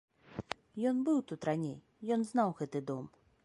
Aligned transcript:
Ён 0.91 1.03
быў 1.09 1.19
тут 1.31 1.47
раней, 1.51 1.77
ён 2.17 2.21
знаў 2.31 2.49
гэты 2.63 2.79
дом. 2.89 3.05